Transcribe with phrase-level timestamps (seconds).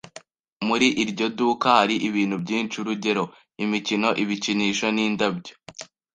[0.67, 3.23] Muri iryo duka hari ibintu byinshi, urugero,
[3.63, 5.53] imikino, ibikinisho, nindabyo